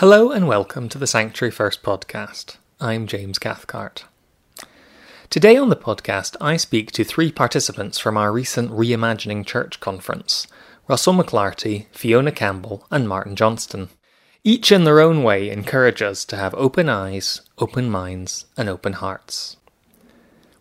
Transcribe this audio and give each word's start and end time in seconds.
Hello 0.00 0.30
and 0.30 0.46
welcome 0.46 0.90
to 0.90 0.98
the 0.98 1.06
Sanctuary 1.06 1.50
First 1.50 1.82
podcast. 1.82 2.58
I'm 2.78 3.06
James 3.06 3.38
Cathcart. 3.38 4.04
Today 5.30 5.56
on 5.56 5.70
the 5.70 5.74
podcast, 5.74 6.36
I 6.38 6.58
speak 6.58 6.92
to 6.92 7.02
three 7.02 7.32
participants 7.32 7.98
from 7.98 8.18
our 8.18 8.30
recent 8.30 8.70
Reimagining 8.72 9.46
Church 9.46 9.80
conference 9.80 10.48
Russell 10.86 11.14
McClarty, 11.14 11.86
Fiona 11.92 12.30
Campbell, 12.30 12.86
and 12.90 13.08
Martin 13.08 13.36
Johnston. 13.36 13.88
Each 14.44 14.70
in 14.70 14.84
their 14.84 15.00
own 15.00 15.22
way 15.22 15.48
encourage 15.48 16.02
us 16.02 16.26
to 16.26 16.36
have 16.36 16.54
open 16.56 16.90
eyes, 16.90 17.40
open 17.56 17.88
minds, 17.88 18.44
and 18.54 18.68
open 18.68 18.92
hearts. 18.92 19.56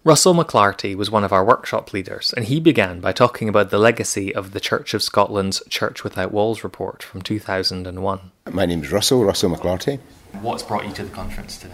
Russell 0.06 0.36
McClarty 0.36 0.94
was 0.94 1.10
one 1.10 1.24
of 1.24 1.34
our 1.34 1.44
workshop 1.44 1.92
leaders, 1.92 2.32
and 2.38 2.46
he 2.46 2.60
began 2.60 3.00
by 3.00 3.12
talking 3.12 3.50
about 3.50 3.72
the 3.72 3.80
legacy 3.80 4.36
of 4.36 4.52
the 4.52 4.60
Church 4.60 4.94
of 4.94 5.02
Scotland's 5.02 5.64
Church 5.68 6.04
Without 6.04 6.32
Walls 6.32 6.64
report 6.64 7.02
from 7.02 7.24
2001. 7.24 8.32
My 8.52 8.68
name 8.68 8.84
is 8.84 8.92
Russell, 8.92 9.26
Russell 9.26 9.50
McClarty. 9.50 10.00
What's 10.42 10.62
brought 10.62 10.86
you 10.86 10.94
to 10.94 11.04
the 11.06 11.10
conference 11.10 11.58
today? 11.58 11.74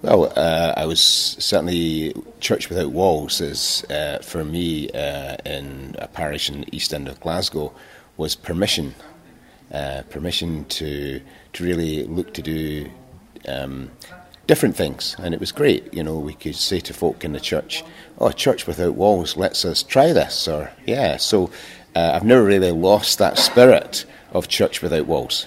Well, 0.00 0.32
uh, 0.34 0.72
I 0.78 0.86
was 0.86 1.02
certainly 1.02 2.14
Church 2.40 2.70
Without 2.70 2.90
Walls 2.90 3.42
is 3.42 3.84
uh, 3.90 4.20
for 4.22 4.42
me 4.42 4.88
uh, 4.92 5.36
in 5.44 5.96
a 5.98 6.08
parish 6.08 6.48
in 6.48 6.62
the 6.62 6.74
east 6.74 6.94
end 6.94 7.08
of 7.08 7.20
Glasgow 7.20 7.74
was 8.16 8.34
permission, 8.34 8.94
uh, 9.70 10.04
permission 10.08 10.64
to 10.66 11.20
to 11.52 11.64
really 11.64 12.04
look 12.04 12.32
to 12.32 12.40
do 12.40 12.88
um, 13.46 13.90
different 14.46 14.76
things, 14.76 15.16
and 15.18 15.34
it 15.34 15.40
was 15.40 15.52
great. 15.52 15.92
You 15.92 16.02
know, 16.02 16.18
we 16.18 16.34
could 16.34 16.56
say 16.56 16.80
to 16.80 16.94
folk 16.94 17.24
in 17.24 17.32
the 17.32 17.40
church, 17.40 17.84
"Oh, 18.18 18.30
Church 18.30 18.66
Without 18.66 18.94
Walls, 18.94 19.36
lets 19.36 19.64
us 19.64 19.74
us 19.74 19.82
try 19.82 20.12
this," 20.12 20.46
or 20.46 20.70
yeah. 20.86 21.16
So 21.16 21.50
uh, 21.96 22.12
I've 22.14 22.24
never 22.24 22.44
really 22.44 22.70
lost 22.70 23.18
that 23.18 23.38
spirit 23.38 24.04
of 24.32 24.48
Church 24.48 24.82
Without 24.82 25.06
Walls. 25.06 25.46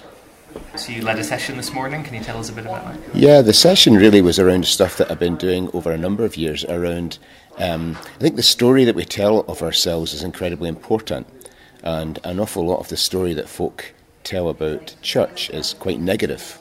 So 0.76 0.92
you 0.92 1.02
led 1.02 1.18
a 1.18 1.24
session 1.24 1.56
this 1.56 1.72
morning. 1.72 2.02
Can 2.02 2.14
you 2.14 2.22
tell 2.22 2.38
us 2.38 2.50
a 2.50 2.52
bit 2.52 2.66
about 2.66 2.84
that? 2.84 3.16
Yeah, 3.16 3.42
the 3.42 3.52
session 3.52 3.94
really 3.94 4.20
was 4.20 4.38
around 4.38 4.66
stuff 4.66 4.96
that 4.98 5.10
I've 5.10 5.18
been 5.18 5.36
doing 5.36 5.70
over 5.72 5.92
a 5.92 5.98
number 5.98 6.24
of 6.24 6.36
years. 6.36 6.64
Around, 6.64 7.18
um, 7.58 7.96
I 8.16 8.18
think 8.18 8.36
the 8.36 8.42
story 8.42 8.84
that 8.84 8.94
we 8.94 9.04
tell 9.04 9.40
of 9.40 9.62
ourselves 9.62 10.12
is 10.12 10.22
incredibly 10.22 10.68
important, 10.68 11.26
and 11.82 12.18
an 12.24 12.38
awful 12.38 12.66
lot 12.66 12.80
of 12.80 12.88
the 12.88 12.96
story 12.96 13.34
that 13.34 13.48
folk 13.48 13.94
tell 14.24 14.48
about 14.48 14.94
church 15.00 15.48
is 15.50 15.74
quite 15.74 16.00
negative. 16.00 16.58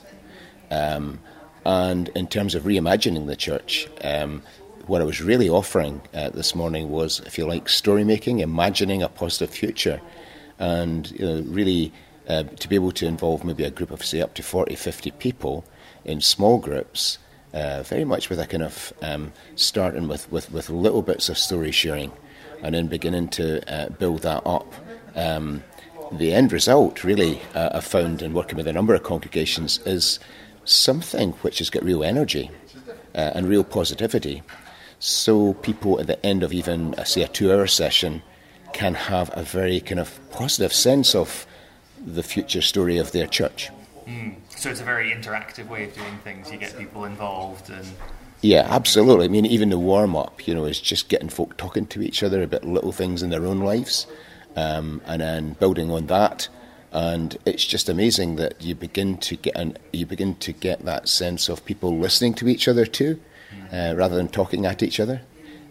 Um, 0.72 1.20
and 1.68 2.08
in 2.16 2.28
terms 2.28 2.56
of 2.56 2.64
reimagining 2.64 3.28
the 3.28 3.36
church, 3.36 3.90
um, 4.02 4.42
what 4.86 5.02
I 5.02 5.04
was 5.04 5.22
really 5.22 5.50
offering 5.50 6.02
uh, 6.14 6.30
this 6.30 6.56
morning 6.56 6.90
was, 6.90 7.20
if 7.26 7.38
you 7.38 7.46
like, 7.46 7.68
story 7.68 8.06
making, 8.06 8.40
imagining 8.40 9.04
a 9.04 9.10
positive 9.10 9.50
future, 9.50 10.00
and 10.60 11.12
you 11.12 11.26
know, 11.26 11.42
really 11.45 11.92
uh, 12.30 12.44
to 12.44 12.70
be 12.70 12.76
able 12.76 12.94
to 12.94 13.06
involve 13.06 13.44
maybe 13.44 13.66
a 13.66 13.70
group 13.70 13.92
of, 13.92 14.06
say, 14.06 14.22
up 14.22 14.34
to 14.36 14.44
40, 14.44 14.76
50 14.76 15.12
people 15.12 15.66
in 16.06 16.22
small 16.22 16.58
groups, 16.58 17.18
uh, 17.54 17.84
very 17.84 18.06
much 18.06 18.30
with 18.30 18.40
a 18.40 18.48
kind 18.48 18.64
of 18.64 18.94
um, 19.02 19.34
starting 19.58 20.08
with, 20.08 20.32
with, 20.32 20.50
with 20.54 20.70
little 20.70 21.02
bits 21.02 21.28
of 21.28 21.38
story 21.38 21.73
sharing 21.73 22.14
and 22.64 22.76
then 22.76 22.88
beginning 22.88 23.28
to 23.28 23.62
uh, 23.70 23.90
build 23.90 24.22
that 24.22 24.42
up. 24.45 24.73
Um, 25.16 25.66
the 26.14 26.34
end 26.34 26.54
result, 26.54 27.04
really, 27.04 27.42
uh, 27.54 27.72
I've 27.73 27.84
found 27.84 28.22
in 28.22 28.34
working 28.34 28.56
with 28.56 28.68
a 28.68 28.73
number 28.73 28.95
of 28.95 29.04
congregations, 29.04 29.80
is 29.80 30.20
something 30.70 31.32
which 31.42 31.60
has 31.60 31.70
got 31.70 31.84
real 31.84 32.04
energy 32.04 32.52
uh, 33.16 33.32
and 33.36 33.48
real 33.48 33.64
positivity. 33.64 34.44
So 35.00 35.54
people 35.54 36.00
at 36.00 36.08
the 36.08 36.23
end 36.26 36.44
of 36.44 36.54
even, 36.54 36.96
uh, 36.96 37.04
say, 37.04 37.23
a 37.23 37.28
two 37.28 37.52
hour 37.52 37.68
session 37.68 38.22
can 38.73 38.94
have 38.94 39.30
a 39.34 39.44
very 39.44 39.80
kind 39.80 40.00
of 40.00 40.20
positive 40.32 40.73
sense 40.73 41.16
of 41.16 41.45
the 42.06 42.23
future 42.23 42.62
story 42.62 42.98
of 42.98 43.12
their 43.12 43.28
church. 43.28 43.70
Mm. 44.08 44.36
So 44.50 44.70
it's 44.70 44.82
a 44.82 44.84
very 44.84 45.12
interactive 45.12 45.68
way 45.68 45.86
of 45.86 45.94
doing 45.94 46.18
things. 46.23 46.52
You 46.52 46.58
get 46.58 46.78
people 46.78 47.06
involved 47.06 47.70
and. 47.70 47.86
Yeah, 48.42 48.68
absolutely. 48.70 49.26
I 49.26 49.30
mean, 49.30 49.48
even 49.48 49.70
the 49.70 49.80
warm 49.80 50.16
up, 50.16 50.48
you 50.48 50.54
know, 50.54 50.66
is 50.66 50.80
just 50.80 51.10
getting 51.10 51.30
folk 51.30 51.58
talking 51.58 51.88
to 51.88 52.04
each 52.04 52.22
other 52.22 52.44
about 52.44 52.64
little 52.64 52.92
things 52.92 53.23
in 53.23 53.32
their 53.32 53.45
own 53.45 53.61
lives, 53.61 54.06
um, 54.56 55.02
and 55.06 55.22
then 55.22 55.54
building 55.54 55.92
on 55.92 56.06
that. 56.08 56.48
And 56.97 57.37
it's 57.45 57.65
just 57.65 57.89
amazing 57.89 58.37
that 58.37 58.61
you 58.61 58.73
begin 58.73 59.17
to 59.17 59.35
get 59.35 59.55
an, 59.55 59.77
you 59.93 60.05
begin 60.05 60.35
to 60.37 60.52
get 60.52 60.85
that 60.85 61.08
sense 61.08 61.47
of 61.47 61.63
people 61.63 61.97
listening 61.97 62.33
to 62.35 62.47
each 62.47 62.67
other 62.67 62.85
too, 62.85 63.19
uh, 63.71 63.93
rather 63.95 64.15
than 64.15 64.30
talking 64.30 64.65
at 64.65 64.81
each 64.81 64.99
other. 64.99 65.21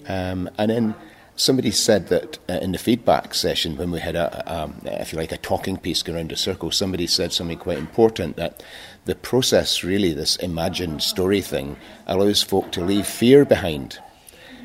Um, 0.08 0.48
and 0.56 0.70
then 0.70 0.94
Somebody 1.38 1.70
said 1.70 2.08
that 2.08 2.38
uh, 2.48 2.54
in 2.62 2.72
the 2.72 2.78
feedback 2.78 3.34
session, 3.34 3.76
when 3.76 3.90
we 3.90 4.00
had 4.00 4.16
a, 4.16 4.42
um, 4.50 4.80
if 4.84 5.12
you 5.12 5.18
like, 5.18 5.32
a 5.32 5.36
talking 5.36 5.76
piece 5.76 6.02
going 6.02 6.16
around 6.16 6.32
a 6.32 6.36
circle, 6.36 6.70
somebody 6.70 7.06
said 7.06 7.30
something 7.30 7.58
quite 7.58 7.76
important 7.76 8.36
that 8.36 8.62
the 9.04 9.14
process, 9.14 9.84
really, 9.84 10.14
this 10.14 10.36
imagined 10.36 11.02
story 11.02 11.42
thing, 11.42 11.76
allows 12.06 12.42
folk 12.42 12.72
to 12.72 12.82
leave 12.82 13.06
fear 13.06 13.44
behind. 13.44 13.98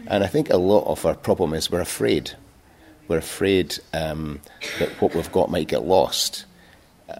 And 0.07 0.23
I 0.23 0.27
think 0.27 0.49
a 0.49 0.55
lot 0.55 0.87
of 0.87 1.05
our 1.05 1.13
problem 1.13 1.53
is 1.53 1.69
we're 1.69 1.81
afraid. 1.81 2.31
We're 3.09 3.17
afraid 3.17 3.77
um, 3.93 4.39
that 4.79 4.89
what 5.01 5.13
we've 5.13 5.31
got 5.33 5.51
might 5.51 5.67
get 5.67 5.83
lost. 5.83 6.45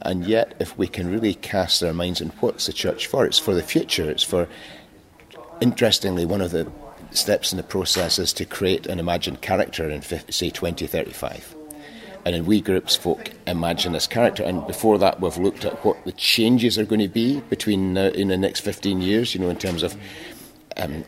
And 0.01 0.25
yet, 0.25 0.53
if 0.59 0.77
we 0.77 0.87
can 0.87 1.11
really 1.11 1.33
cast 1.33 1.83
our 1.83 1.93
minds 1.93 2.21
on 2.21 2.29
what's 2.39 2.65
the 2.65 2.73
church 2.73 3.07
for, 3.07 3.25
it's 3.25 3.39
for 3.39 3.53
the 3.53 3.63
future. 3.63 4.09
It's 4.09 4.23
for, 4.23 4.47
interestingly, 5.59 6.25
one 6.25 6.41
of 6.41 6.51
the 6.51 6.71
steps 7.11 7.51
in 7.51 7.57
the 7.57 7.63
process 7.63 8.19
is 8.19 8.33
to 8.33 8.45
create 8.45 8.87
an 8.87 8.99
imagined 8.99 9.41
character 9.41 9.89
in, 9.89 10.01
say, 10.01 10.49
2035. 10.49 11.55
And 12.23 12.35
in 12.35 12.45
we 12.45 12.61
groups, 12.61 12.95
folk 12.95 13.31
imagine 13.47 13.93
this 13.93 14.07
character. 14.07 14.43
And 14.43 14.65
before 14.67 14.97
that, 14.99 15.19
we've 15.19 15.37
looked 15.37 15.65
at 15.65 15.83
what 15.83 16.03
the 16.05 16.11
changes 16.11 16.77
are 16.77 16.85
going 16.85 17.01
to 17.01 17.07
be 17.07 17.41
between 17.41 17.97
uh, 17.97 18.11
in 18.13 18.27
the 18.27 18.37
next 18.37 18.59
15 18.59 19.01
years, 19.01 19.33
you 19.33 19.41
know, 19.41 19.49
in 19.49 19.57
terms 19.57 19.81
of 19.81 19.97
um, 20.77 21.03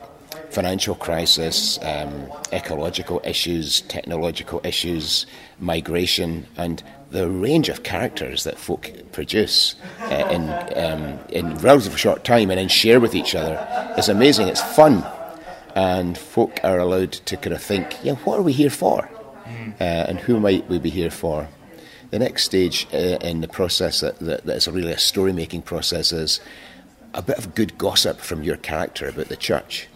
financial 0.50 0.95
crisis, 0.95 1.77
um, 1.83 2.31
ecological 2.51 3.21
issues, 3.23 3.81
technological 3.81 4.61
issues, 4.63 5.25
migration, 5.59 6.47
and 6.57 6.83
the 7.13 7.29
range 7.29 7.69
of 7.69 7.84
characters 7.84 8.44
that 8.44 8.57
folk 8.57 8.91
produce 9.12 9.75
uh, 10.01 10.28
in, 10.31 10.50
um, 10.84 11.19
in 11.29 11.56
relatively 11.59 11.97
short 11.97 12.24
time 12.24 12.50
and 12.50 12.59
then 12.59 12.68
share 12.68 13.00
with 13.00 13.13
each 13.13 13.35
other 13.35 13.56
is 13.97 14.09
amazing. 14.09 14.47
It's 14.47 14.62
fun 14.75 15.06
and 15.75 16.18
folk 16.18 16.59
are 16.63 16.79
allowed 16.79 17.12
to 17.13 17.38
kind 17.38 17.53
of 17.53 17.62
think, 17.62 18.03
yeah, 18.03 18.16
what 18.16 18.40
are 18.40 18.41
we 18.41 18.51
here 18.51 18.72
for? 18.72 19.07
Mm. 19.46 19.74
Uh, 19.79 19.84
and 19.84 20.19
who 20.19 20.40
might 20.40 20.68
we 20.68 20.79
be 20.79 20.90
here 20.90 21.12
for? 21.12 21.47
The 22.09 22.19
next 22.19 22.46
stage 22.46 22.88
uh, 22.91 23.18
in 23.22 23.41
the 23.41 23.47
process 23.47 24.00
that, 24.01 24.18
that, 24.19 24.45
that 24.45 24.56
is 24.56 24.68
really 24.68 24.91
a 24.91 24.97
story 24.97 25.34
making 25.34 25.62
process 25.63 26.12
is 26.12 26.41
a 27.13 27.22
bit 27.22 27.38
of 27.38 27.53
good 27.53 27.78
gossip 27.78 28.22
from 28.22 28.41
your 28.41 28.57
character 28.57 29.07
about 29.07 29.28
the 29.28 29.38
church. 29.38 29.88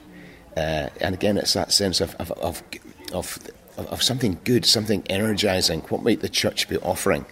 Uh, 0.56 0.90
and 1.02 1.16
again, 1.16 1.38
it's 1.38 1.54
that 1.54 1.72
sense 1.72 2.00
of, 2.00 2.16
of, 2.16 2.32
of, 2.34 2.64
of, 3.12 3.40
of 3.78 4.04
something 4.04 4.40
good, 4.44 4.66
something 4.66 5.04
energizing. 5.10 5.82
What 5.82 6.04
might 6.04 6.22
the 6.22 6.30
church 6.30 6.68
be 6.68 6.78
offering? 6.78 7.26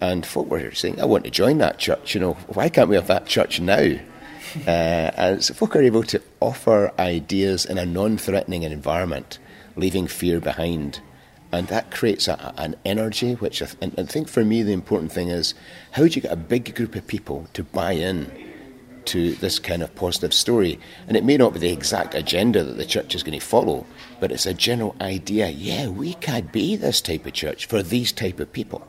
And 0.00 0.26
folk 0.26 0.48
were 0.48 0.72
saying, 0.72 1.00
I 1.00 1.04
want 1.04 1.24
to 1.24 1.30
join 1.30 1.58
that 1.58 1.78
church. 1.78 2.14
You 2.14 2.20
know, 2.20 2.32
why 2.48 2.68
can't 2.68 2.88
we 2.88 2.96
have 2.96 3.06
that 3.06 3.26
church 3.26 3.60
now? 3.60 3.76
uh, 4.66 4.70
and 4.70 5.44
so 5.44 5.54
folk 5.54 5.76
are 5.76 5.82
able 5.82 6.02
to 6.04 6.20
offer 6.40 6.92
ideas 6.98 7.64
in 7.64 7.78
a 7.78 7.86
non-threatening 7.86 8.62
environment, 8.62 9.38
leaving 9.76 10.06
fear 10.06 10.40
behind. 10.40 11.00
And 11.52 11.68
that 11.68 11.90
creates 11.90 12.28
a, 12.28 12.52
an 12.56 12.76
energy, 12.84 13.34
which 13.34 13.62
I, 13.62 13.66
th- 13.66 13.92
I 13.96 14.02
think 14.02 14.28
for 14.28 14.44
me 14.44 14.62
the 14.62 14.72
important 14.72 15.12
thing 15.12 15.28
is 15.28 15.54
how 15.92 16.02
do 16.02 16.08
you 16.08 16.20
get 16.20 16.32
a 16.32 16.36
big 16.36 16.74
group 16.74 16.96
of 16.96 17.06
people 17.06 17.46
to 17.52 17.62
buy 17.62 17.92
in 17.92 18.30
to 19.06 19.34
this 19.36 19.58
kind 19.58 19.82
of 19.82 19.94
positive 19.94 20.34
story. 20.34 20.78
And 21.06 21.16
it 21.16 21.24
may 21.24 21.36
not 21.36 21.52
be 21.52 21.58
the 21.58 21.72
exact 21.72 22.14
agenda 22.14 22.64
that 22.64 22.76
the 22.76 22.86
church 22.86 23.14
is 23.14 23.22
going 23.22 23.38
to 23.38 23.44
follow, 23.44 23.86
but 24.20 24.32
it's 24.32 24.46
a 24.46 24.54
general 24.54 24.96
idea. 25.00 25.48
Yeah, 25.48 25.88
we 25.88 26.14
can 26.14 26.48
be 26.52 26.76
this 26.76 27.00
type 27.00 27.26
of 27.26 27.32
church 27.32 27.66
for 27.66 27.82
these 27.82 28.12
type 28.12 28.40
of 28.40 28.52
people. 28.52 28.86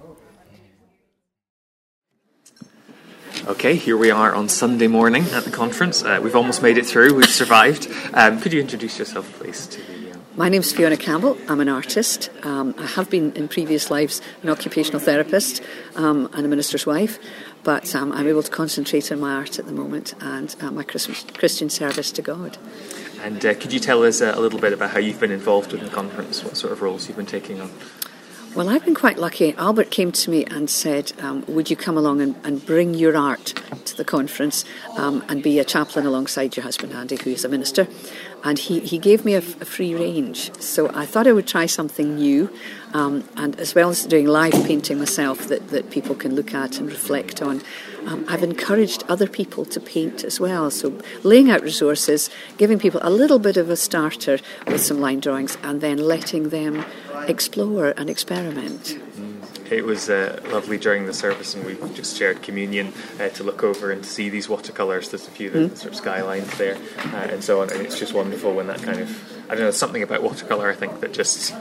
Okay, 3.48 3.76
here 3.76 3.96
we 3.96 4.09
are 4.09 4.34
on 4.34 4.50
Sunday 4.50 4.88
morning 4.88 5.23
at 5.26 5.44
the 5.44 5.52
conference. 5.52 6.03
Uh, 6.03 6.20
we've 6.23 6.35
almost 6.35 6.64
made 6.64 6.79
it 6.79 6.85
through. 6.85 7.14
We've 7.14 7.29
survived. 7.29 7.88
Um, 8.14 8.40
could 8.40 8.53
you 8.53 8.59
introduce 8.59 8.97
yourself, 8.97 9.32
please, 9.38 9.68
to 9.68 9.82
the 9.82 10.14
uh... 10.14 10.18
My 10.35 10.50
name's 10.50 10.72
Fiona 10.73 10.97
Campbell. 10.97 11.38
I'm 11.47 11.59
an 11.59 11.70
artist. 11.70 12.32
Um, 12.44 12.73
I 12.79 12.88
have 12.88 13.09
been 13.09 13.34
in 13.34 13.47
previous 13.47 13.91
lives 13.91 14.20
an 14.41 14.50
occupational 14.50 15.00
therapist 15.00 15.61
um, 15.96 16.28
and 16.34 16.44
a 16.44 16.50
minister's 16.50 16.88
wife, 16.88 17.20
but 17.66 17.96
um, 17.96 18.14
I'm 18.14 18.28
able 18.28 18.44
to 18.44 18.52
concentrate 18.52 19.12
on 19.12 19.20
my 19.20 19.34
art 19.34 19.58
at 19.59 19.66
the 19.66 19.73
moment 19.73 20.14
and 20.22 20.56
uh, 20.62 20.72
my 20.72 20.84
Christian 20.84 21.70
service 21.70 22.12
to 22.12 22.22
God. 22.22 22.58
And 23.23 23.44
uh, 23.44 23.56
could 23.56 23.73
you 23.73 23.79
tell 23.79 24.03
us 24.03 24.22
a 24.22 24.40
little 24.40 24.59
bit 24.59 24.72
about 24.72 24.91
how 24.91 25.00
you've 25.00 25.20
been 25.20 25.32
involved 25.32 25.73
in 25.73 25.84
the 25.84 25.90
conference? 25.90 26.44
What 26.44 26.58
sort 26.58 26.72
of 26.72 26.84
roles 26.84 27.08
you've 27.08 27.17
been 27.17 27.26
taking 27.26 27.59
on? 27.59 27.72
Well, 28.55 28.69
I've 28.69 28.85
been 28.85 28.96
quite 28.96 29.17
lucky. 29.17 29.53
Albert 29.55 29.91
came 29.91 30.13
to 30.13 30.31
me 30.31 30.46
and 30.46 30.69
said, 30.69 31.11
um, 31.19 31.43
Would 31.46 31.69
you 31.69 31.75
come 31.75 31.97
along 31.97 32.22
and, 32.22 32.35
and, 32.46 32.66
bring 32.66 32.93
your 32.93 33.17
art 33.17 33.53
to 33.84 33.97
the 33.97 34.05
conference 34.05 34.63
um, 34.96 35.25
and 35.28 35.43
be 35.43 35.59
a 35.59 35.66
chaplain 35.66 36.05
alongside 36.05 36.55
your 36.55 36.63
husband, 36.63 36.93
Andy, 36.93 37.17
who 37.17 37.31
is 37.31 37.43
a 37.43 37.49
minister? 37.49 37.85
And 38.46 38.57
he, 38.57 38.79
he 38.79 38.97
gave 38.97 39.25
me 39.25 39.34
a, 39.34 39.40
a 39.40 39.66
free 39.66 39.93
range. 39.93 40.57
So 40.61 40.90
I 40.96 41.05
thought 41.05 41.28
I 41.28 41.34
would 41.34 41.47
try 41.47 41.66
something 41.66 42.16
new. 42.16 42.49
Um, 42.93 43.28
and 43.35 43.59
as 43.59 43.75
well 43.75 43.90
as 43.90 44.05
doing 44.05 44.25
live 44.25 44.53
painting 44.53 44.99
myself 44.99 45.49
that, 45.49 45.67
that 45.72 45.90
people 45.91 46.16
can 46.16 46.34
look 46.34 46.53
at 46.53 46.79
and 46.79 46.87
reflect 46.87 47.41
on, 47.41 47.61
um, 48.05 48.25
I've 48.28 48.43
encouraged 48.43 49.03
other 49.07 49.28
people 49.28 49.66
to 49.66 49.79
paint 49.79 50.23
as 50.23 50.40
well. 50.40 50.69
So 50.72 50.99
laying 51.23 51.49
out 51.49 51.61
resources, 51.61 52.29
giving 52.57 52.79
people 52.79 52.99
a 53.03 53.09
little 53.09 53.40
bit 53.40 53.57
of 53.57 53.69
a 53.69 53.75
starter 53.75 54.40
with 54.67 54.81
some 54.81 54.99
line 54.99 55.19
drawings, 55.19 55.57
and 55.63 55.81
then 55.81 55.97
letting 55.97 56.49
them 56.49 56.85
explore 57.28 57.93
and 57.97 58.09
experiment. 58.09 58.99
It 59.72 59.84
was 59.84 60.09
uh, 60.11 60.40
lovely 60.52 60.78
during 60.78 61.07
the 61.07 61.13
service, 61.13 61.55
and 61.55 61.66
we 61.66 61.75
just 61.96 62.17
shared 62.17 62.43
communion 62.43 62.93
uh, 63.19 63.29
to 63.29 63.43
look 63.43 63.63
over 63.63 63.91
and 63.91 64.03
to 64.03 64.09
see 64.09 64.29
these 64.29 64.47
watercolours. 64.47 65.09
There's 65.09 65.28
a 65.28 65.31
few 65.31 65.49
mm. 65.49 65.69
the, 65.72 65.75
sort 65.75 65.91
of 65.93 65.97
skylines 65.97 66.55
there, 66.58 66.78
uh, 66.97 67.29
and 67.31 67.43
so 67.43 67.61
on. 67.61 67.72
And 67.72 67.81
it's 67.81 67.97
just 67.97 68.13
wonderful 68.13 68.53
when 68.53 68.67
that 68.67 68.84
kind 68.84 68.99
of 68.99 69.34
I 69.49 69.55
don't 69.55 69.63
know 69.63 69.72
something 69.72 70.03
about 70.03 70.22
watercolour. 70.22 70.69
I 70.69 70.75
think 70.75 70.99
that 70.99 71.13
just 71.13 71.53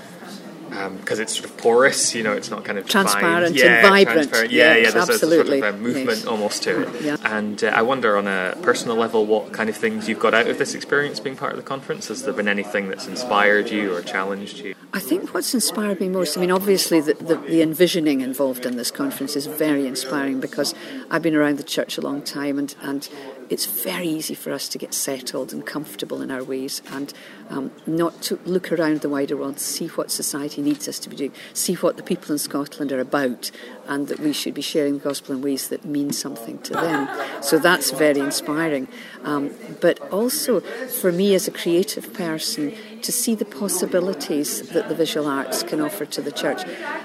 because 0.91 1.19
um, 1.19 1.23
it's 1.23 1.35
sort 1.35 1.51
of 1.51 1.57
porous, 1.57 2.15
you 2.15 2.23
know, 2.23 2.33
it's 2.33 2.51
not 2.51 2.65
kind 2.65 2.79
of 2.79 2.89
transparent 2.89 3.55
yeah, 3.57 3.77
and 3.77 3.89
vibrant. 3.89 4.17
Transparent. 4.17 4.53
Yeah, 4.53 4.75
yes, 4.75 4.77
yeah, 4.77 4.91
there's 4.91 5.11
absolutely. 5.11 5.59
a 5.59 5.61
sort 5.61 5.75
of 5.75 5.81
a 5.81 5.83
movement 5.83 6.19
yes. 6.19 6.27
almost 6.27 6.63
to 6.65 6.83
it. 6.83 7.03
Yeah. 7.03 7.17
And 7.25 7.63
uh, 7.63 7.69
I 7.69 7.83
wonder, 7.83 8.17
on 8.17 8.27
a 8.27 8.57
personal 8.63 8.97
level, 8.97 9.27
what 9.27 9.53
kind 9.53 9.69
of 9.69 9.77
things 9.77 10.09
you've 10.09 10.21
got 10.21 10.35
out 10.35 10.47
of 10.47 10.59
this 10.59 10.75
experience 10.75 11.21
being 11.21 11.37
part 11.37 11.53
of 11.53 11.57
the 11.57 11.63
conference. 11.63 12.09
Has 12.09 12.25
there 12.25 12.35
been 12.35 12.49
anything 12.49 12.89
that's 12.89 13.07
inspired 13.07 13.71
you 13.71 13.95
or 13.95 14.03
challenged 14.03 14.59
you? 14.59 14.75
I 14.93 15.01
think 15.01 15.35
what's 15.35 15.53
inspired 15.55 16.01
me 16.01 16.09
most, 16.09 16.37
I 16.37 16.41
mean, 16.41 16.51
obviously 16.51 17.01
the, 17.01 17.15
the, 17.15 17.37
the 17.37 17.63
envisioning 17.63 18.21
involved 18.21 18.65
in 18.65 18.77
this 18.77 18.91
conference 18.91 19.35
is 19.35 19.47
very 19.47 19.87
inspiring 19.87 20.39
because 20.41 20.75
I've 21.11 21.23
been 21.23 21.35
around 21.35 21.59
the 21.59 21.65
church 21.65 21.99
a 21.99 22.01
long 22.01 22.23
time 22.23 22.59
and, 22.59 22.75
and 22.81 23.09
it's 23.55 23.67
very 23.67 24.09
easy 24.09 24.35
for 24.35 24.53
us 24.53 24.69
to 24.69 24.79
get 24.79 24.93
settled 24.93 25.53
and 25.53 25.65
comfortable 25.65 26.21
in 26.21 26.29
our 26.33 26.43
ways 26.43 26.83
and 26.91 27.15
um, 27.51 27.71
not 27.87 28.21
to 28.21 28.37
look 28.45 28.73
around 28.73 29.01
the 29.01 29.09
wider 29.09 29.37
world, 29.37 29.61
see 29.61 29.87
what 29.87 30.11
society 30.11 30.61
needs 30.61 30.89
us 30.89 30.99
to 30.99 31.09
be 31.09 31.15
doing, 31.15 31.33
see 31.53 31.75
what 31.75 31.97
the 31.97 32.03
people 32.03 32.33
in 32.33 32.39
Scotland 32.39 32.91
are 32.91 32.99
about, 32.99 33.53
and 33.87 34.09
that 34.09 34.19
we 34.19 34.33
should 34.33 34.55
be 34.55 34.61
sharing 34.61 34.95
the 34.95 35.05
gospel 35.05 35.37
in 35.37 35.41
ways 35.41 35.69
that 35.69 35.85
mean 35.85 36.12
something 36.12 36.59
to 36.62 36.73
them. 36.73 37.09
So 37.43 37.61
that's 37.61 37.93
very 37.93 38.19
inspiring. 38.19 38.89
Um, 39.23 39.55
but 39.81 40.00
also, 40.11 40.59
for 40.61 41.12
me 41.12 41.33
as 41.37 41.47
a 41.47 41.53
creative 41.53 42.12
person, 42.12 42.75
to 43.05 43.12
see 43.12 43.35
the 43.35 43.45
possibilities 43.45 44.62
that 44.71 44.89
the 44.89 44.95
visual 44.95 45.27
arts 45.27 45.62
can 45.62 45.79
offer 45.79 46.06
to 46.06 46.23
the 46.23 46.33
church, 46.33 46.62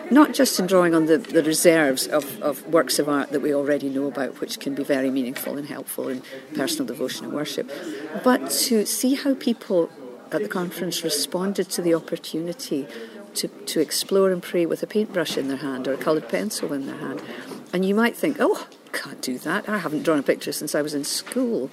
not 0.09 0.33
just 0.33 0.57
in 0.57 0.65
drawing 0.65 0.95
on 0.95 1.07
the, 1.07 1.17
the 1.17 1.43
reserves 1.43 2.07
of, 2.07 2.41
of 2.41 2.65
works 2.67 2.99
of 2.99 3.09
art 3.09 3.31
that 3.31 3.41
we 3.41 3.53
already 3.53 3.89
know 3.89 4.07
about, 4.07 4.39
which 4.39 4.61
can 4.61 4.73
be 4.73 4.83
very 4.83 5.11
meaningful 5.11 5.57
and 5.57 5.67
helpful 5.67 6.07
in 6.07 6.23
personal 6.55 6.85
devotion 6.85 7.25
and 7.25 7.33
worship, 7.33 7.69
but 8.23 8.49
to 8.49 8.85
see 8.85 9.15
how 9.15 9.35
people 9.35 9.89
at 10.31 10.41
the 10.41 10.47
conference 10.47 11.03
responded 11.03 11.69
to 11.69 11.81
the 11.81 11.93
opportunity 11.93 12.87
to, 13.33 13.49
to 13.65 13.81
explore 13.81 14.31
and 14.31 14.41
pray 14.41 14.65
with 14.65 14.81
a 14.81 14.87
paintbrush 14.87 15.37
in 15.37 15.49
their 15.49 15.57
hand 15.57 15.85
or 15.85 15.93
a 15.93 15.97
coloured 15.97 16.29
pencil 16.29 16.71
in 16.71 16.85
their 16.85 16.97
hand. 16.97 17.21
And 17.73 17.83
you 17.83 17.93
might 17.93 18.15
think, 18.15 18.37
oh, 18.39 18.67
can't 18.91 19.21
do 19.21 19.37
that. 19.39 19.69
I 19.69 19.77
haven't 19.77 20.03
drawn 20.03 20.19
a 20.19 20.23
picture 20.23 20.51
since 20.51 20.75
I 20.75 20.81
was 20.81 20.93
in 20.93 21.03
school. 21.03 21.69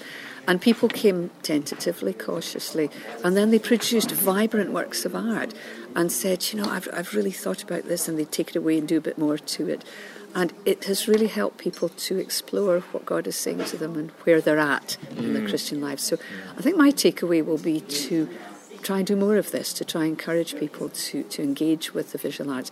And 0.48 0.60
people 0.60 0.88
came 0.88 1.30
tentatively, 1.42 2.12
cautiously, 2.12 2.88
and 3.24 3.36
then 3.36 3.50
they 3.50 3.58
produced 3.58 4.12
vibrant 4.12 4.70
works 4.70 5.04
of 5.04 5.16
art 5.16 5.52
and 5.96 6.12
said, 6.12 6.52
you 6.52 6.60
know, 6.60 6.70
I've, 6.70 6.88
I've 6.92 7.14
really 7.14 7.32
thought 7.32 7.64
about 7.64 7.84
this, 7.84 8.06
and 8.06 8.16
they 8.16 8.26
take 8.26 8.50
it 8.50 8.56
away 8.56 8.78
and 8.78 8.86
do 8.86 8.96
a 8.96 9.00
bit 9.00 9.18
more 9.18 9.38
to 9.38 9.68
it. 9.68 9.84
And 10.36 10.52
it 10.64 10.84
has 10.84 11.08
really 11.08 11.26
helped 11.26 11.58
people 11.58 11.88
to 11.88 12.18
explore 12.18 12.80
what 12.92 13.04
God 13.04 13.26
is 13.26 13.34
saying 13.34 13.64
to 13.64 13.76
them 13.76 13.96
and 13.96 14.10
where 14.22 14.40
they're 14.40 14.58
at 14.58 14.98
mm. 15.06 15.18
in 15.18 15.34
their. 15.34 15.48
Christian 15.48 15.80
lives. 15.80 16.04
So 16.04 16.16
I 16.56 16.62
think 16.62 16.76
my 16.76 16.90
takeaway 16.90 17.44
will 17.44 17.58
be 17.58 17.80
to 17.80 18.28
try 18.82 18.98
and 18.98 19.06
do 19.06 19.16
more 19.16 19.38
of 19.38 19.50
this, 19.50 19.72
to 19.72 19.84
try 19.84 20.02
and 20.02 20.10
encourage 20.10 20.56
people 20.56 20.90
to, 20.90 21.22
to 21.24 21.42
engage 21.42 21.92
with 21.92 22.12
the 22.12 22.18
visual 22.18 22.50
arts 22.52 22.70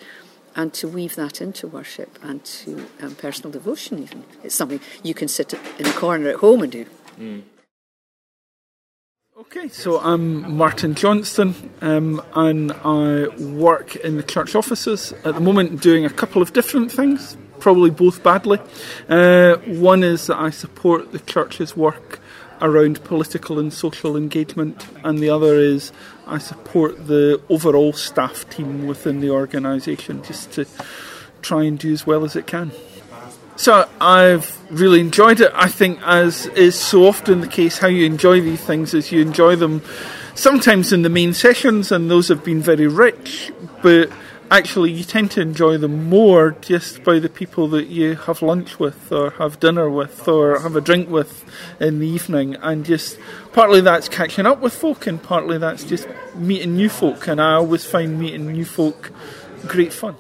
and 0.56 0.72
to 0.74 0.88
weave 0.88 1.16
that 1.16 1.40
into 1.40 1.66
worship 1.66 2.18
and 2.22 2.44
to 2.44 2.86
um, 3.00 3.14
personal 3.16 3.50
devotion 3.50 4.02
even. 4.02 4.24
It's 4.42 4.54
something 4.54 4.80
you 5.02 5.14
can 5.14 5.28
sit 5.28 5.54
in 5.78 5.86
a 5.86 5.92
corner 5.92 6.28
at 6.28 6.36
home 6.36 6.62
and 6.62 6.72
do. 6.72 6.86
Mm. 7.18 7.42
Okay, 9.36 9.68
so 9.68 9.98
I'm 9.98 10.56
Martin 10.56 10.94
Johnston 10.94 11.54
um, 11.80 12.22
and 12.34 12.72
I 12.84 13.26
work 13.36 13.96
in 13.96 14.16
the 14.16 14.22
church 14.22 14.54
offices 14.54 15.12
at 15.24 15.34
the 15.34 15.40
moment 15.40 15.82
doing 15.82 16.04
a 16.04 16.10
couple 16.10 16.40
of 16.40 16.52
different 16.52 16.92
things, 16.92 17.36
probably 17.58 17.90
both 17.90 18.22
badly. 18.22 18.60
Uh, 19.08 19.56
one 19.66 20.04
is 20.04 20.28
that 20.28 20.38
I 20.38 20.50
support 20.50 21.10
the 21.10 21.18
church's 21.18 21.76
work 21.76 22.20
around 22.60 23.02
political 23.04 23.58
and 23.58 23.72
social 23.72 24.16
engagement, 24.16 24.86
and 25.02 25.18
the 25.18 25.30
other 25.30 25.56
is 25.56 25.92
I 26.26 26.38
support 26.38 27.06
the 27.06 27.40
overall 27.48 27.92
staff 27.92 28.48
team 28.48 28.86
within 28.86 29.20
the 29.20 29.30
organisation 29.30 30.22
just 30.22 30.52
to 30.52 30.66
try 31.42 31.64
and 31.64 31.78
do 31.78 31.92
as 31.92 32.06
well 32.06 32.24
as 32.24 32.34
it 32.36 32.46
can. 32.46 32.72
So 33.56 33.88
I've 34.00 34.58
really 34.70 35.00
enjoyed 35.00 35.40
it. 35.40 35.52
I 35.54 35.68
think, 35.68 36.00
as 36.02 36.46
is 36.46 36.74
so 36.74 37.06
often 37.06 37.40
the 37.40 37.46
case, 37.46 37.78
how 37.78 37.86
you 37.86 38.04
enjoy 38.04 38.40
these 38.40 38.60
things 38.60 38.94
is 38.94 39.12
you 39.12 39.20
enjoy 39.20 39.54
them 39.56 39.82
sometimes 40.34 40.92
in 40.92 41.02
the 41.02 41.08
main 41.08 41.32
sessions, 41.32 41.92
and 41.92 42.10
those 42.10 42.28
have 42.28 42.42
been 42.42 42.60
very 42.60 42.88
rich, 42.88 43.52
but 43.82 44.10
actually 44.50 44.92
you 44.92 45.04
tend 45.04 45.30
to 45.32 45.40
enjoy 45.40 45.78
them 45.78 46.08
more 46.08 46.52
just 46.60 47.02
by 47.04 47.18
the 47.18 47.28
people 47.28 47.68
that 47.68 47.86
you 47.86 48.14
have 48.14 48.42
lunch 48.42 48.78
with 48.78 49.10
or 49.10 49.30
have 49.30 49.60
dinner 49.60 49.88
with 49.88 50.28
or 50.28 50.60
have 50.60 50.76
a 50.76 50.80
drink 50.80 51.08
with 51.08 51.44
in 51.80 51.98
the 51.98 52.06
evening 52.06 52.54
and 52.56 52.84
just 52.84 53.18
partly 53.52 53.80
that's 53.80 54.08
catching 54.08 54.46
up 54.46 54.60
with 54.60 54.74
folk 54.74 55.06
and 55.06 55.22
partly 55.22 55.58
that's 55.58 55.84
just 55.84 56.06
meeting 56.34 56.76
new 56.76 56.88
folk 56.88 57.26
and 57.26 57.40
I 57.40 57.54
always 57.54 57.84
find 57.84 58.18
meeting 58.18 58.52
new 58.52 58.64
folk 58.64 59.12
great 59.66 59.92
fun. 59.92 60.16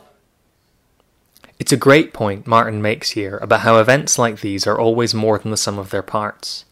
It's 1.58 1.72
a 1.72 1.76
great 1.76 2.12
point 2.12 2.46
Martin 2.46 2.82
makes 2.82 3.10
here 3.10 3.38
about 3.38 3.60
how 3.60 3.78
events 3.78 4.18
like 4.18 4.40
these 4.40 4.66
are 4.66 4.78
always 4.78 5.14
more 5.14 5.38
than 5.38 5.50
the 5.50 5.56
sum 5.56 5.78
of 5.78 5.90
their 5.90 6.02
parts. 6.02 6.64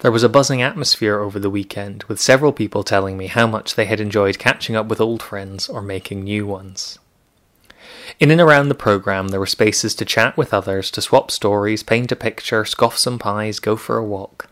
There 0.00 0.12
was 0.12 0.22
a 0.22 0.28
buzzing 0.28 0.62
atmosphere 0.62 1.18
over 1.18 1.40
the 1.40 1.50
weekend, 1.50 2.04
with 2.04 2.20
several 2.20 2.52
people 2.52 2.84
telling 2.84 3.16
me 3.16 3.26
how 3.26 3.48
much 3.48 3.74
they 3.74 3.86
had 3.86 3.98
enjoyed 3.98 4.38
catching 4.38 4.76
up 4.76 4.86
with 4.86 5.00
old 5.00 5.20
friends 5.22 5.68
or 5.68 5.82
making 5.82 6.22
new 6.22 6.46
ones. 6.46 7.00
In 8.20 8.30
and 8.30 8.40
around 8.40 8.68
the 8.68 8.76
programme, 8.76 9.28
there 9.28 9.40
were 9.40 9.46
spaces 9.46 9.96
to 9.96 10.04
chat 10.04 10.36
with 10.36 10.54
others, 10.54 10.92
to 10.92 11.02
swap 11.02 11.32
stories, 11.32 11.82
paint 11.82 12.12
a 12.12 12.16
picture, 12.16 12.64
scoff 12.64 12.96
some 12.96 13.18
pies, 13.18 13.58
go 13.58 13.74
for 13.74 13.96
a 13.98 14.04
walk. 14.04 14.48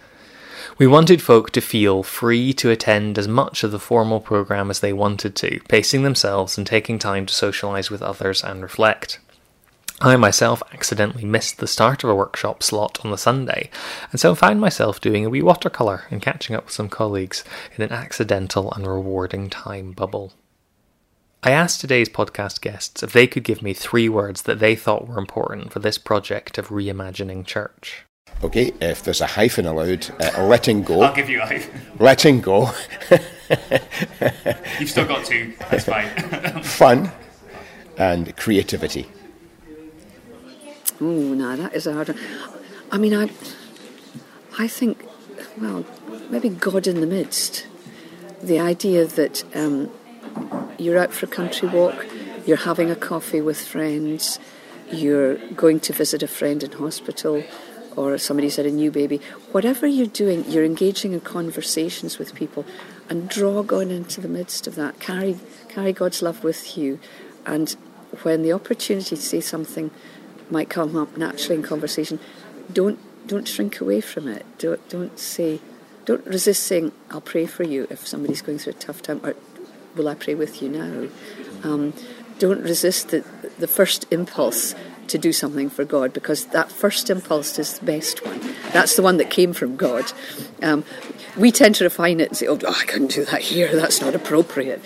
We 0.78 0.88
wanted 0.88 1.22
folk 1.22 1.52
to 1.52 1.60
feel 1.60 2.02
free 2.02 2.52
to 2.54 2.70
attend 2.70 3.16
as 3.16 3.28
much 3.28 3.62
of 3.62 3.70
the 3.70 3.78
formal 3.78 4.20
programme 4.20 4.68
as 4.68 4.80
they 4.80 4.92
wanted 4.92 5.36
to, 5.36 5.60
pacing 5.68 6.02
themselves 6.02 6.58
and 6.58 6.66
taking 6.66 6.98
time 6.98 7.24
to 7.24 7.32
socialise 7.32 7.88
with 7.88 8.02
others 8.02 8.42
and 8.42 8.62
reflect. 8.62 9.20
I 10.00 10.16
myself 10.16 10.62
accidentally 10.74 11.24
missed 11.24 11.56
the 11.56 11.66
start 11.66 12.04
of 12.04 12.10
a 12.10 12.14
workshop 12.14 12.62
slot 12.62 12.98
on 13.02 13.10
the 13.10 13.16
Sunday, 13.16 13.70
and 14.10 14.20
so 14.20 14.34
found 14.34 14.60
myself 14.60 15.00
doing 15.00 15.24
a 15.24 15.30
wee 15.30 15.40
watercolour 15.40 16.04
and 16.10 16.20
catching 16.20 16.54
up 16.54 16.66
with 16.66 16.74
some 16.74 16.90
colleagues 16.90 17.44
in 17.76 17.82
an 17.82 17.92
accidental 17.92 18.70
and 18.72 18.86
rewarding 18.86 19.48
time 19.48 19.92
bubble. 19.92 20.34
I 21.42 21.50
asked 21.50 21.80
today's 21.80 22.10
podcast 22.10 22.60
guests 22.60 23.02
if 23.02 23.12
they 23.14 23.26
could 23.26 23.42
give 23.42 23.62
me 23.62 23.72
three 23.72 24.08
words 24.08 24.42
that 24.42 24.58
they 24.58 24.76
thought 24.76 25.08
were 25.08 25.16
important 25.16 25.72
for 25.72 25.78
this 25.78 25.96
project 25.96 26.58
of 26.58 26.68
reimagining 26.68 27.46
church. 27.46 28.04
Okay, 28.44 28.72
if 28.82 29.02
there's 29.02 29.22
a 29.22 29.26
hyphen 29.26 29.64
allowed, 29.64 30.10
uh, 30.20 30.44
letting 30.44 30.82
go. 30.82 31.00
I'll 31.00 31.14
give 31.14 31.30
you 31.30 31.40
a 31.40 31.46
hyphen. 31.46 31.80
Letting 31.98 32.42
go. 32.42 32.70
You've 34.78 34.90
still 34.90 35.06
got 35.06 35.24
two, 35.24 35.54
that's 35.70 35.84
fine. 35.84 36.08
Fun 36.62 37.10
and 37.96 38.36
creativity. 38.36 39.06
Oh, 41.00 41.04
no, 41.34 41.56
that 41.56 41.74
is 41.74 41.86
a 41.86 41.92
hard 41.92 42.08
one. 42.08 42.18
I 42.90 42.98
mean, 42.98 43.14
I, 43.14 43.30
I 44.58 44.66
think, 44.66 45.04
well, 45.58 45.84
maybe 46.30 46.48
God 46.48 46.86
in 46.86 47.00
the 47.00 47.06
midst. 47.06 47.66
The 48.42 48.58
idea 48.60 49.06
that 49.06 49.44
um, 49.54 49.90
you're 50.78 50.98
out 50.98 51.12
for 51.12 51.26
a 51.26 51.28
country 51.28 51.68
walk, 51.68 52.06
you're 52.46 52.56
having 52.56 52.90
a 52.90 52.96
coffee 52.96 53.40
with 53.40 53.60
friends, 53.60 54.38
you're 54.90 55.36
going 55.48 55.80
to 55.80 55.92
visit 55.92 56.22
a 56.22 56.28
friend 56.28 56.62
in 56.62 56.72
hospital, 56.72 57.42
or 57.96 58.16
somebody's 58.18 58.56
had 58.56 58.66
a 58.66 58.70
new 58.70 58.90
baby. 58.90 59.20
Whatever 59.52 59.86
you're 59.86 60.06
doing, 60.06 60.44
you're 60.48 60.64
engaging 60.64 61.12
in 61.12 61.20
conversations 61.20 62.18
with 62.18 62.34
people, 62.34 62.64
and 63.08 63.28
draw 63.28 63.62
God 63.62 63.90
into 63.90 64.20
the 64.20 64.28
midst 64.28 64.66
of 64.66 64.76
that. 64.76 64.98
Carry, 65.00 65.38
carry 65.68 65.92
God's 65.92 66.22
love 66.22 66.44
with 66.44 66.78
you, 66.78 67.00
and 67.44 67.76
when 68.22 68.42
the 68.42 68.52
opportunity 68.52 69.16
to 69.16 69.22
say 69.22 69.40
something 69.40 69.90
might 70.50 70.68
come 70.68 70.96
up 70.96 71.16
naturally 71.16 71.56
in 71.56 71.62
conversation, 71.62 72.20
don't 72.72 72.98
don't 73.26 73.48
shrink 73.48 73.80
away 73.80 74.00
from 74.00 74.28
it. 74.28 74.44
Don't 74.58 74.86
don't 74.88 75.18
say, 75.18 75.60
don't 76.04 76.24
resist 76.26 76.62
saying, 76.62 76.92
"I'll 77.10 77.20
pray 77.20 77.46
for 77.46 77.64
you" 77.64 77.86
if 77.90 78.06
somebody's 78.06 78.42
going 78.42 78.58
through 78.58 78.72
a 78.72 78.76
tough 78.76 79.02
time, 79.02 79.20
or 79.24 79.34
"Will 79.96 80.08
I 80.08 80.14
pray 80.14 80.34
with 80.34 80.62
you 80.62 80.68
now?" 80.68 81.08
Um, 81.62 81.92
don't 82.38 82.62
resist 82.62 83.08
the 83.08 83.24
the 83.58 83.66
first 83.66 84.06
impulse 84.10 84.74
to 85.08 85.18
do 85.18 85.32
something 85.32 85.70
for 85.70 85.84
God 85.84 86.12
because 86.12 86.46
that 86.46 86.70
first 86.70 87.10
impulse 87.10 87.58
is 87.58 87.78
the 87.78 87.86
best 87.86 88.24
one. 88.26 88.40
That's 88.72 88.96
the 88.96 89.02
one 89.02 89.18
that 89.18 89.30
came 89.30 89.52
from 89.52 89.76
God. 89.76 90.12
Um, 90.62 90.84
we 91.36 91.52
tend 91.52 91.76
to 91.76 91.84
refine 91.84 92.20
it 92.20 92.28
and 92.28 92.36
say, 92.36 92.46
"Oh, 92.46 92.58
I 92.66 92.84
couldn't 92.86 93.12
do 93.12 93.24
that 93.26 93.42
here. 93.42 93.74
That's 93.74 94.00
not 94.00 94.14
appropriate." 94.14 94.82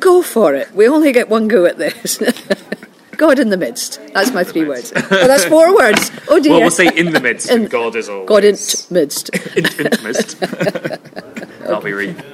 Go 0.00 0.22
for 0.22 0.54
it. 0.54 0.74
We 0.74 0.88
only 0.88 1.12
get 1.12 1.28
one 1.28 1.48
go 1.48 1.64
at 1.64 1.78
this. 1.78 2.20
God 3.18 3.40
in 3.40 3.50
the 3.50 3.56
midst. 3.56 4.00
That's 4.14 4.32
my 4.32 4.44
three 4.44 4.64
words. 4.64 4.92
Oh, 4.94 5.00
that's 5.10 5.44
four 5.44 5.74
words. 5.74 6.10
Oh 6.28 6.40
dear. 6.40 6.52
Well, 6.52 6.60
we'll 6.62 6.70
say 6.70 6.88
in 6.96 7.12
the 7.12 7.20
midst, 7.20 7.50
and 7.50 7.68
God 7.68 7.96
is 7.96 8.08
all. 8.08 8.24
God 8.24 8.44
in 8.44 8.56
midst. 8.90 9.28
in, 9.56 9.66
in 9.66 10.02
midst. 10.04 10.40
That'll 10.40 11.80
be 11.80 11.92
read. 11.92 12.24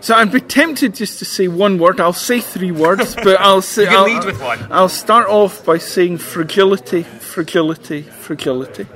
So 0.00 0.14
I'd 0.14 0.32
be 0.32 0.40
tempted 0.40 0.94
just 0.94 1.18
to 1.18 1.26
say 1.26 1.46
one 1.46 1.78
word. 1.78 2.00
I'll 2.00 2.14
say 2.14 2.40
three 2.40 2.72
words, 2.72 3.14
but 3.16 3.38
I'll 3.40 3.60
say. 3.60 3.82
You 3.82 3.88
can 3.88 3.96
I'll, 3.98 4.04
lead 4.04 4.24
with 4.24 4.40
one. 4.40 4.66
I'll 4.72 4.88
start 4.88 5.28
off 5.28 5.62
by 5.64 5.76
saying 5.76 6.18
fragility, 6.18 7.02
fragility, 7.02 8.00
fragility, 8.00 8.86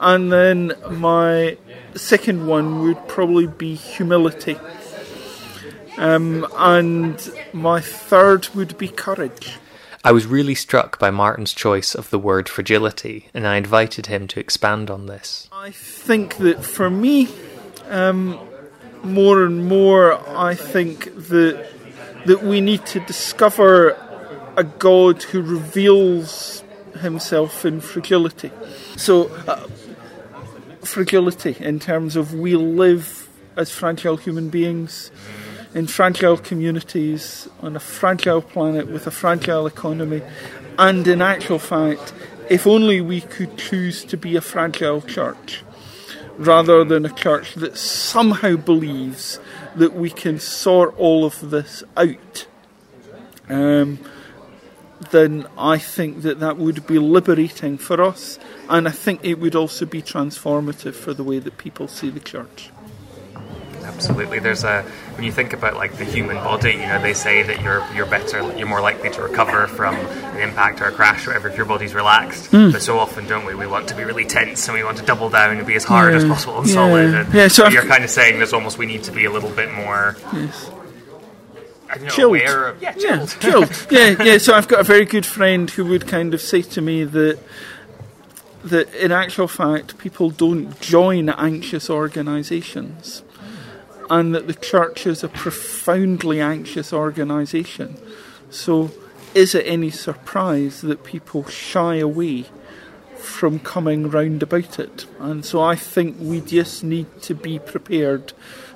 and 0.00 0.32
then 0.32 0.72
my 0.90 1.56
second 1.94 2.48
one 2.48 2.80
would 2.80 3.06
probably 3.06 3.46
be 3.46 3.76
humility, 3.76 4.58
um, 5.98 6.46
and 6.56 7.32
my 7.52 7.80
third 7.80 8.48
would 8.54 8.78
be 8.78 8.88
courage. 8.88 9.58
I 10.04 10.10
was 10.10 10.26
really 10.26 10.56
struck 10.56 10.98
by 10.98 11.10
Martin's 11.10 11.52
choice 11.52 11.94
of 11.94 12.10
the 12.10 12.18
word 12.18 12.48
fragility, 12.48 13.28
and 13.32 13.46
I 13.46 13.56
invited 13.56 14.06
him 14.06 14.26
to 14.28 14.40
expand 14.40 14.90
on 14.90 15.06
this. 15.06 15.48
I 15.52 15.70
think 15.70 16.38
that 16.38 16.64
for 16.64 16.90
me, 16.90 17.28
um, 17.88 18.38
more 19.04 19.44
and 19.44 19.68
more, 19.68 20.18
I 20.36 20.54
think 20.54 21.04
that 21.28 21.68
that 22.26 22.42
we 22.42 22.60
need 22.60 22.86
to 22.86 23.00
discover 23.00 23.96
a 24.56 24.64
God 24.64 25.22
who 25.24 25.42
reveals 25.42 26.62
Himself 27.00 27.64
in 27.64 27.80
fragility. 27.80 28.50
So, 28.96 29.28
uh, 29.48 29.66
fragility 30.84 31.56
in 31.58 31.80
terms 31.80 32.16
of 32.16 32.34
we 32.34 32.54
live 32.54 33.28
as 33.56 33.70
fragile 33.70 34.16
human 34.16 34.50
beings 34.50 35.10
in 35.74 35.86
fragile 35.86 36.36
communities 36.36 37.48
on 37.60 37.76
a 37.76 37.80
fragile 37.80 38.42
planet 38.42 38.88
with 38.88 39.06
a 39.06 39.10
fragile 39.10 39.66
economy, 39.66 40.22
and 40.78 41.06
in 41.06 41.22
actual 41.22 41.58
fact, 41.58 42.12
if 42.50 42.66
only 42.66 43.00
we 43.00 43.20
could 43.20 43.56
choose 43.56 44.04
to 44.04 44.16
be 44.16 44.36
a 44.36 44.40
fragile 44.40 45.00
church 45.00 45.62
rather 46.36 46.84
than 46.84 47.04
a 47.04 47.12
church 47.12 47.54
that 47.54 47.76
somehow 47.76 48.56
believes 48.56 49.38
that 49.76 49.94
we 49.94 50.10
can 50.10 50.38
sort 50.38 50.94
all 50.98 51.24
of 51.24 51.50
this 51.50 51.82
out, 51.96 52.46
um, 53.48 53.98
then 55.10 55.46
I 55.58 55.78
think 55.78 56.22
that 56.22 56.40
that 56.40 56.56
would 56.56 56.86
be 56.86 56.98
liberating 56.98 57.78
for 57.78 58.02
us, 58.02 58.38
and 58.68 58.86
I 58.86 58.92
think 58.92 59.20
it 59.22 59.38
would 59.38 59.54
also 59.54 59.86
be 59.86 60.02
transformative 60.02 60.94
for 60.94 61.12
the 61.14 61.24
way 61.24 61.38
that 61.38 61.58
people 61.58 61.88
see 61.88 62.10
the 62.10 62.20
church. 62.20 62.70
Absolutely. 63.84 64.38
There's 64.38 64.64
a 64.64 64.82
when 65.14 65.24
you 65.24 65.32
think 65.32 65.52
about 65.52 65.74
like 65.76 65.96
the 65.96 66.04
human 66.04 66.36
body, 66.36 66.72
you 66.72 66.78
know, 66.78 67.00
they 67.00 67.14
say 67.14 67.42
that 67.42 67.60
you're 67.62 67.84
you're 67.94 68.06
better, 68.06 68.40
you're 68.56 68.66
more 68.68 68.80
likely 68.80 69.10
to 69.10 69.22
recover 69.22 69.66
from 69.66 69.94
an 69.96 70.40
impact 70.40 70.80
or 70.80 70.86
a 70.86 70.92
crash, 70.92 71.26
or 71.26 71.30
whatever, 71.30 71.48
if 71.48 71.56
your 71.56 71.66
body's 71.66 71.94
relaxed. 71.94 72.46
Hmm. 72.46 72.70
But 72.70 72.82
so 72.82 72.98
often, 72.98 73.26
don't 73.26 73.44
we? 73.46 73.54
We 73.54 73.66
want 73.66 73.88
to 73.88 73.94
be 73.94 74.04
really 74.04 74.24
tense 74.24 74.66
and 74.68 74.76
we 74.76 74.84
want 74.84 74.98
to 74.98 75.04
double 75.04 75.28
down 75.30 75.56
and 75.56 75.66
be 75.66 75.74
as 75.74 75.84
hard 75.84 76.14
as 76.14 76.24
possible 76.24 76.58
and 76.58 76.68
Yeah. 76.68 76.74
solid. 76.74 77.14
And 77.14 77.34
Yeah, 77.34 77.48
so 77.48 77.68
you're 77.68 77.84
kind 77.86 78.04
of 78.04 78.10
saying 78.10 78.38
there's 78.38 78.52
almost 78.52 78.78
we 78.78 78.86
need 78.86 79.02
to 79.04 79.12
be 79.12 79.24
a 79.24 79.30
little 79.30 79.50
bit 79.50 79.72
more. 79.72 80.16
Yes. 80.32 80.70
Know, 82.00 82.08
chilled. 82.08 82.36
aware 82.36 82.68
of, 82.68 82.82
yeah, 82.82 82.94
Yeah, 82.96 83.26
chilled. 83.26 83.36
chilled. 83.40 83.86
yeah, 83.90 84.22
yeah. 84.24 84.38
So 84.38 84.54
I've 84.54 84.66
got 84.66 84.80
a 84.80 84.82
very 84.82 85.04
good 85.04 85.26
friend 85.26 85.68
who 85.68 85.84
would 85.84 86.08
kind 86.08 86.32
of 86.32 86.40
say 86.40 86.62
to 86.62 86.80
me 86.80 87.04
that 87.04 87.38
that 88.64 88.94
in 88.94 89.12
actual 89.12 89.46
fact 89.48 89.98
people 89.98 90.30
don't 90.30 90.80
join 90.80 91.28
anxious 91.28 91.90
organisations, 91.90 93.22
and 94.12 94.34
that 94.34 94.46
the 94.46 94.54
church 94.54 95.06
is 95.06 95.24
a 95.24 95.28
profoundly 95.28 96.38
anxious 96.38 96.92
organisation. 96.92 97.96
So, 98.50 98.90
is 99.34 99.54
it 99.54 99.64
any 99.66 99.90
surprise 99.90 100.82
that 100.82 101.02
people 101.02 101.46
shy 101.46 101.96
away? 101.96 102.44
From 103.16 103.60
coming 103.60 104.10
round 104.10 104.42
about 104.42 104.80
it, 104.80 105.06
and 105.20 105.44
so 105.44 105.62
I 105.62 105.76
think 105.76 106.16
we 106.18 106.40
just 106.40 106.82
need 106.82 107.22
to 107.22 107.36
be 107.36 107.60
prepared 107.60 108.32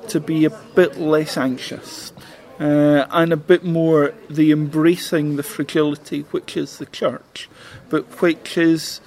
to 0.09 0.21
be 0.21 0.45
a 0.45 0.51
bit 0.51 0.99
less 1.01 1.37
anxious 1.37 2.13
uh, 2.61 3.07
and 3.11 3.33
a 3.33 3.37
bit 3.37 3.65
more 3.65 4.15
the 4.31 4.53
embracing 4.53 5.35
the 5.35 5.43
fragility 5.43 6.21
which 6.31 6.57
is 6.57 6.79
the 6.79 6.87
church, 6.87 7.49
but 7.91 8.05
which 8.23 8.57
is 8.57 9.01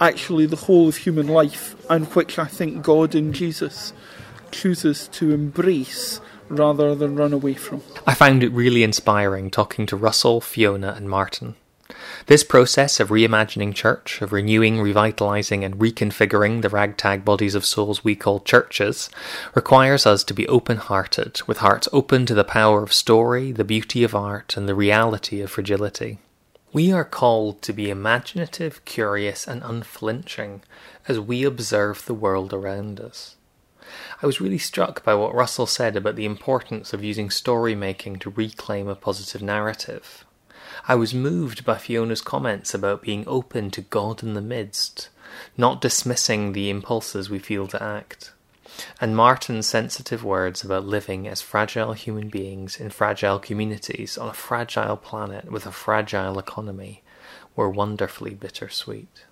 actually 0.00 0.46
the 0.46 0.56
whole 0.56 0.88
of 0.88 0.98
human 0.98 1.26
life, 1.26 1.74
and 1.90 2.06
which 2.14 2.38
I 2.38 2.46
think 2.46 2.84
God 2.84 3.16
and 3.16 3.34
Jesus 3.34 3.92
chooses 4.54 5.08
to 5.08 5.32
embrace 5.32 6.20
rather 6.48 6.94
than 6.94 7.16
run 7.16 7.32
away 7.32 7.54
from. 7.54 7.82
I 8.06 8.14
found 8.14 8.42
it 8.42 8.52
really 8.52 8.82
inspiring 8.82 9.50
talking 9.50 9.84
to 9.86 9.96
Russell, 9.96 10.40
Fiona, 10.40 10.94
and 10.96 11.10
Martin. 11.10 11.56
This 12.26 12.44
process 12.44 13.00
of 13.00 13.10
reimagining 13.10 13.74
church, 13.74 14.22
of 14.22 14.32
renewing, 14.32 14.76
revitalising, 14.76 15.64
and 15.64 15.78
reconfiguring 15.78 16.62
the 16.62 16.70
ragtag 16.70 17.24
bodies 17.24 17.54
of 17.54 17.66
souls 17.66 18.02
we 18.02 18.14
call 18.14 18.40
churches, 18.40 19.10
requires 19.54 20.06
us 20.06 20.24
to 20.24 20.34
be 20.34 20.48
open 20.48 20.78
hearted, 20.78 21.42
with 21.46 21.58
hearts 21.58 21.88
open 21.92 22.24
to 22.26 22.34
the 22.34 22.44
power 22.44 22.82
of 22.82 22.92
story, 22.92 23.52
the 23.52 23.64
beauty 23.64 24.02
of 24.04 24.14
art, 24.14 24.56
and 24.56 24.68
the 24.68 24.74
reality 24.74 25.40
of 25.42 25.50
fragility. 25.50 26.18
We 26.72 26.90
are 26.92 27.04
called 27.04 27.60
to 27.62 27.72
be 27.72 27.90
imaginative, 27.90 28.84
curious, 28.84 29.46
and 29.46 29.62
unflinching 29.62 30.62
as 31.06 31.20
we 31.20 31.44
observe 31.44 32.06
the 32.06 32.14
world 32.14 32.52
around 32.52 32.98
us. 32.98 33.36
I 34.22 34.26
was 34.26 34.40
really 34.40 34.58
struck 34.58 35.04
by 35.04 35.14
what 35.14 35.34
Russell 35.34 35.66
said 35.66 35.96
about 35.96 36.16
the 36.16 36.24
importance 36.24 36.92
of 36.92 37.04
using 37.04 37.30
story 37.30 37.74
making 37.74 38.20
to 38.20 38.30
reclaim 38.30 38.88
a 38.88 38.94
positive 38.94 39.42
narrative. 39.42 40.24
I 40.88 40.94
was 40.94 41.14
moved 41.14 41.64
by 41.64 41.78
Fiona's 41.78 42.20
comments 42.20 42.74
about 42.74 43.02
being 43.02 43.24
open 43.26 43.70
to 43.72 43.80
God 43.80 44.22
in 44.22 44.34
the 44.34 44.40
midst, 44.40 45.08
not 45.56 45.80
dismissing 45.80 46.52
the 46.52 46.70
impulses 46.70 47.30
we 47.30 47.38
feel 47.38 47.66
to 47.68 47.82
act, 47.82 48.32
and 49.00 49.16
Martin's 49.16 49.66
sensitive 49.66 50.24
words 50.24 50.64
about 50.64 50.84
living 50.84 51.28
as 51.28 51.40
fragile 51.42 51.92
human 51.92 52.28
beings 52.28 52.78
in 52.80 52.90
fragile 52.90 53.38
communities 53.38 54.18
on 54.18 54.28
a 54.28 54.34
fragile 54.34 54.96
planet 54.96 55.50
with 55.50 55.66
a 55.66 55.72
fragile 55.72 56.38
economy 56.38 57.02
were 57.54 57.70
wonderfully 57.70 58.34
bittersweet. 58.34 59.24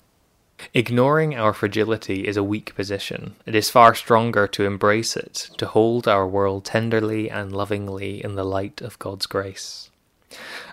Ignoring 0.74 1.34
our 1.34 1.52
fragility 1.52 2.26
is 2.26 2.36
a 2.36 2.42
weak 2.42 2.74
position. 2.74 3.34
It 3.46 3.54
is 3.54 3.70
far 3.70 3.94
stronger 3.94 4.46
to 4.48 4.64
embrace 4.64 5.16
it, 5.16 5.50
to 5.58 5.66
hold 5.66 6.08
our 6.08 6.26
world 6.26 6.64
tenderly 6.64 7.30
and 7.30 7.52
lovingly 7.52 8.22
in 8.22 8.34
the 8.34 8.44
light 8.44 8.80
of 8.80 8.98
God's 8.98 9.26
grace. 9.26 9.90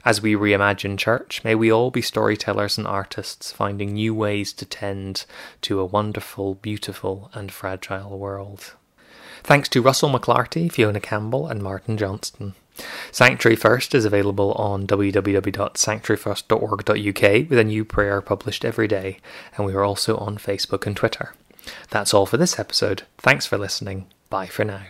As 0.06 0.22
we 0.22 0.36
reimagine 0.36 0.98
church, 0.98 1.44
may 1.44 1.54
we 1.54 1.72
all 1.72 1.92
be 1.92 2.02
storytellers 2.02 2.78
and 2.78 2.88
artists, 2.88 3.52
finding 3.52 3.94
new 3.94 4.16
ways 4.16 4.54
to 4.54 4.66
tend 4.66 5.26
to 5.62 5.80
a 5.80 5.86
wonderful, 5.86 6.56
beautiful, 6.56 7.30
and 7.34 7.52
fragile 7.52 8.18
world. 8.18 8.74
Thanks 9.44 9.68
to 9.70 9.82
Russell 9.82 10.10
McClarty, 10.10 10.72
Fiona 10.72 11.00
Campbell, 11.00 11.48
and 11.48 11.62
Martin 11.62 11.98
Johnston. 11.98 12.56
Sanctuary 13.12 13.56
First 13.56 13.96
is 13.96 14.06
available 14.06 14.54
on 14.54 14.88
www.sanctuaryfirst.org.uk 14.88 17.50
with 17.50 17.60
a 17.60 17.64
new 17.64 17.86
prayer 17.86 18.22
published 18.22 18.66
every 18.66 18.88
day, 18.88 19.18
and 19.58 19.66
we 19.66 19.74
are 19.74 19.84
also 19.84 20.18
on 20.18 20.38
Facebook 20.38 20.86
and 20.86 20.96
Twitter. 20.96 21.34
That's 21.90 22.14
all 22.14 22.26
for 22.26 22.38
this 22.38 22.60
episode. 22.60 23.04
Thanks 23.18 23.46
for 23.46 23.58
listening. 23.58 24.08
Bye 24.30 24.48
for 24.48 24.64
now. 24.64 24.84